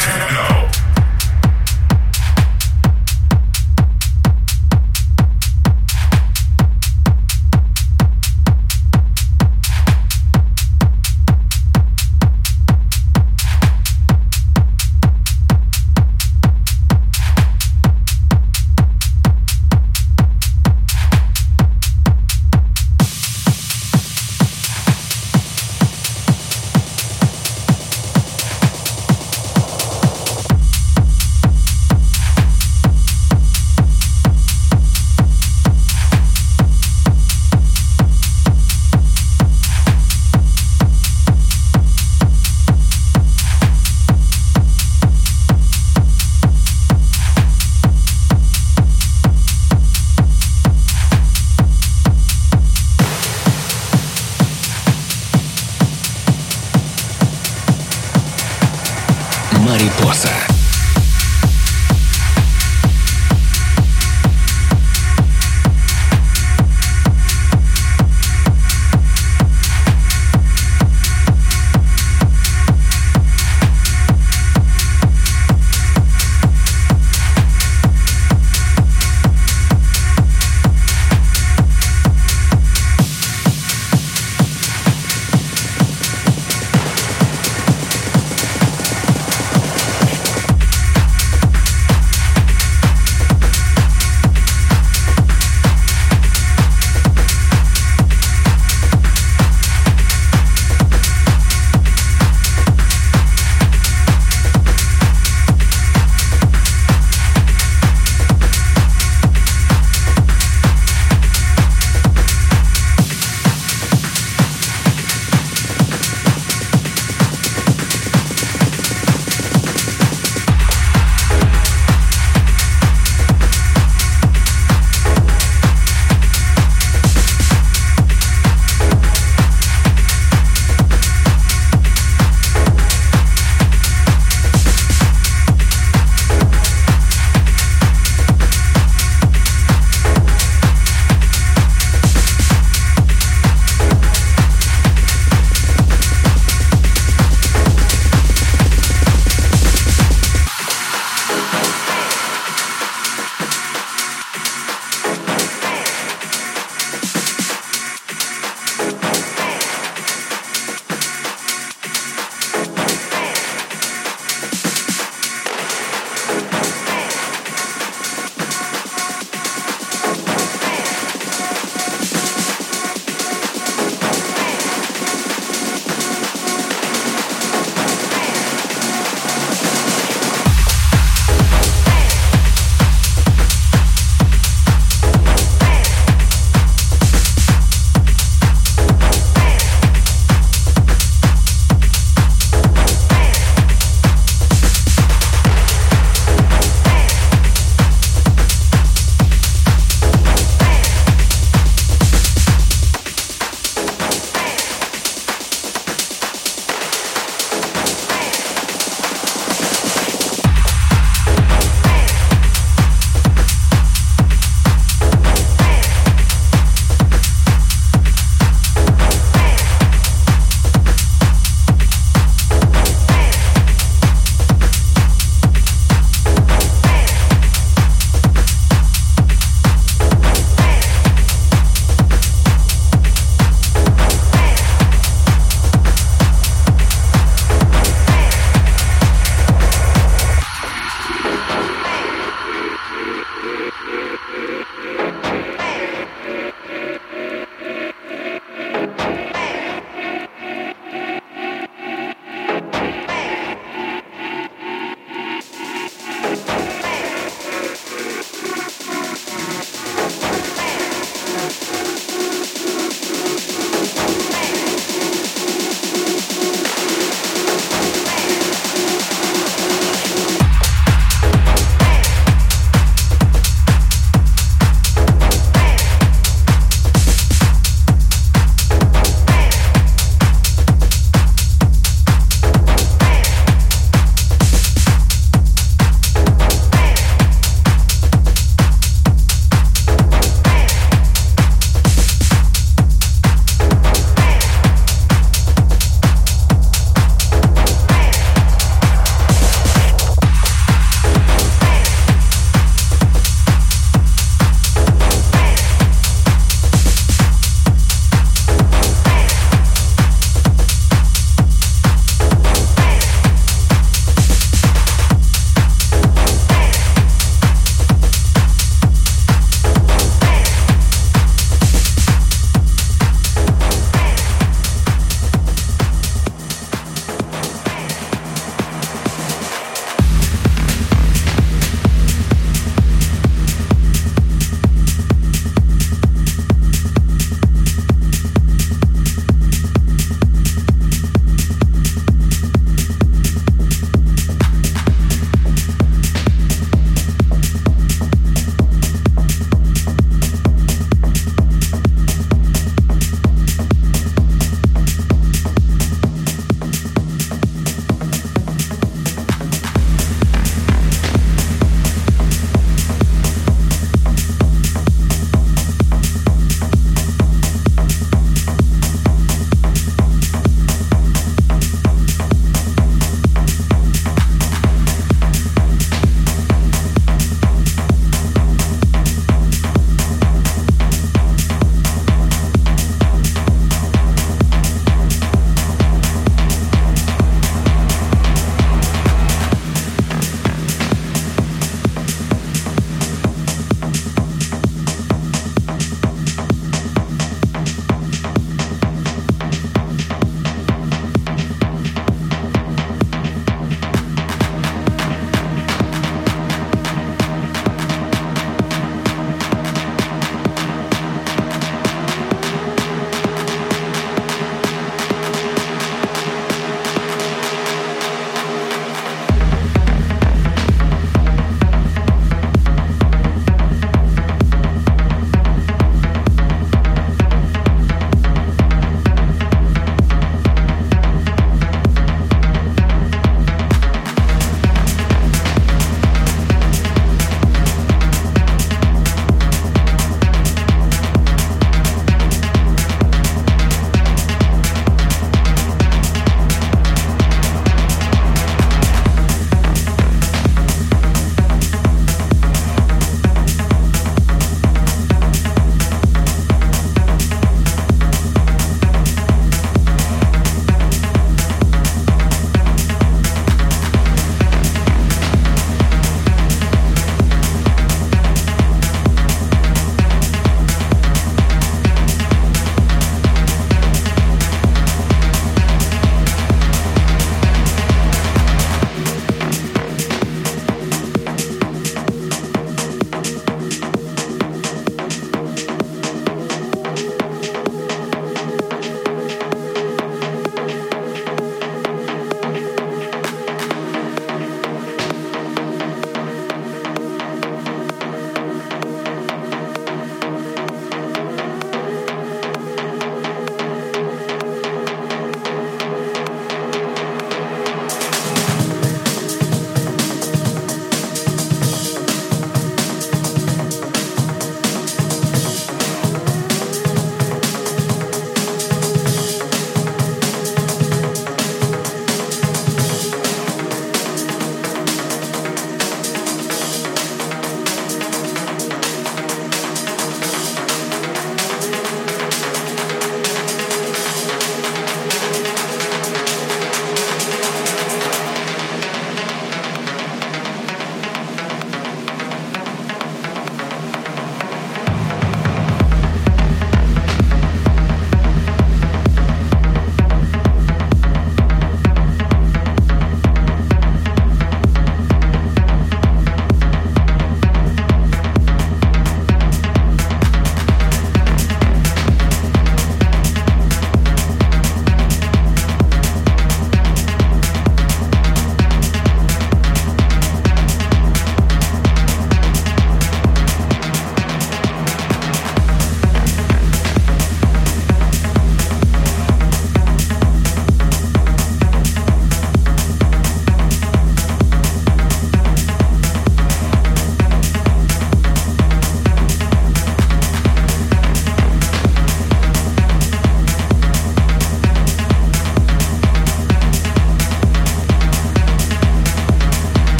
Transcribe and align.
techno. 0.00 0.59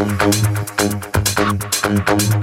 Thank 0.00 0.22
you. 2.34 2.39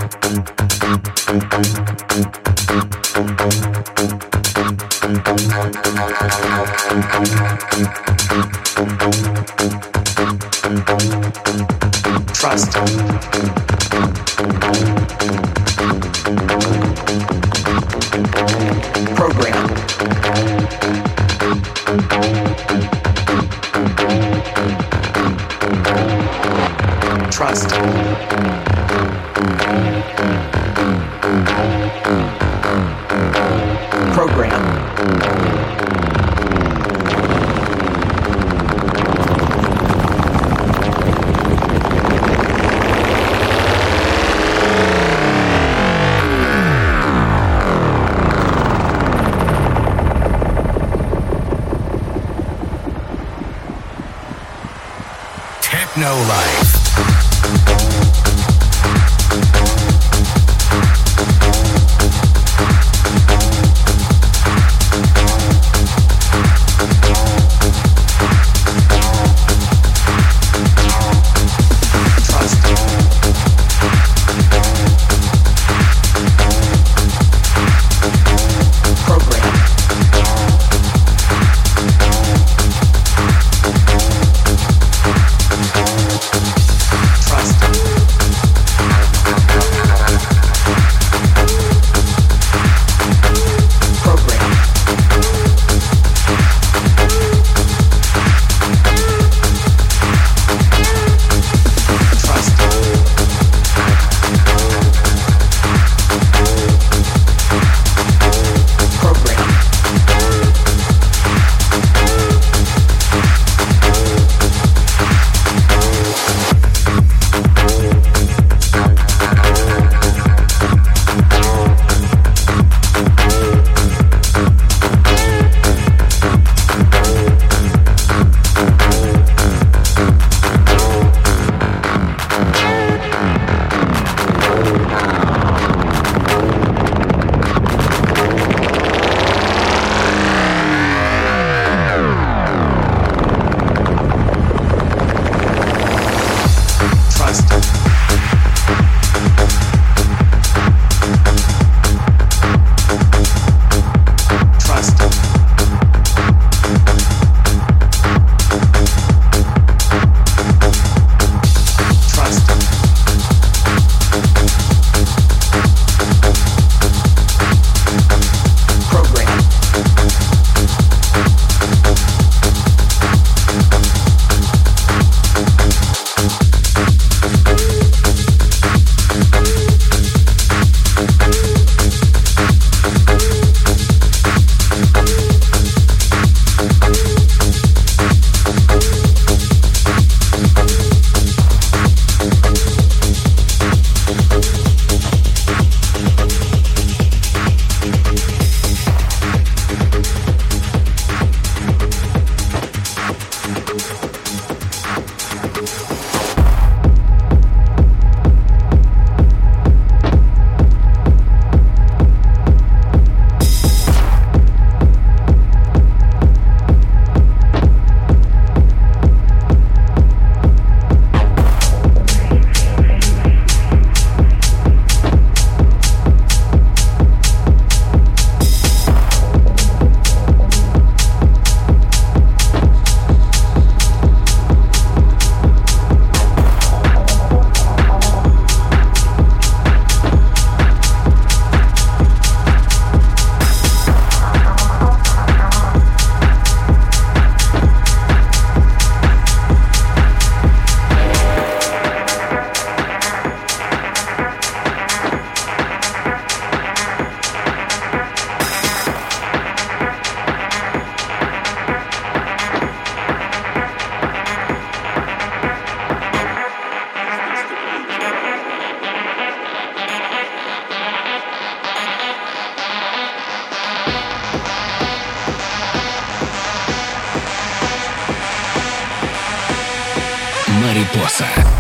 Марипоса. 280.78 281.57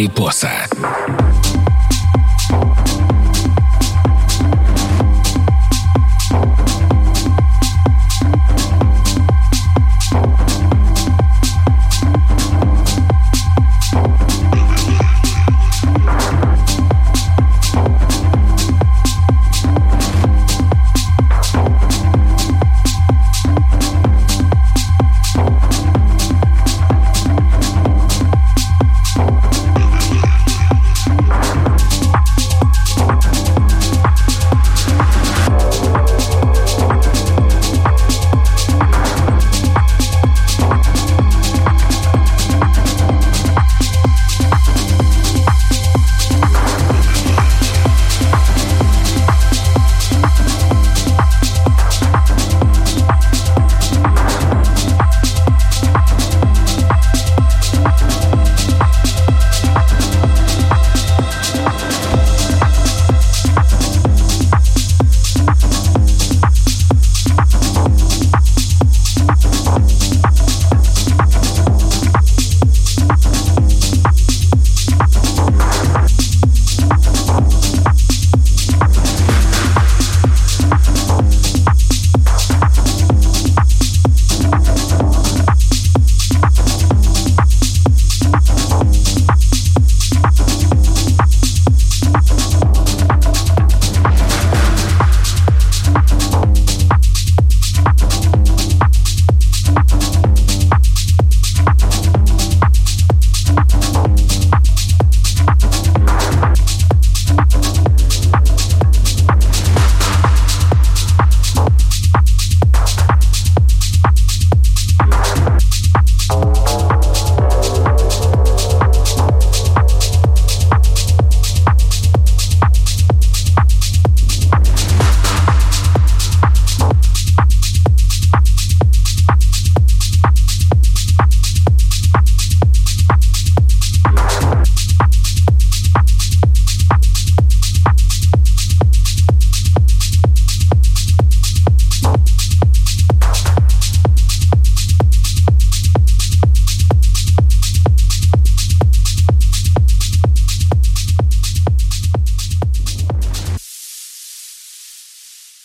Марипоса. 0.00 0.59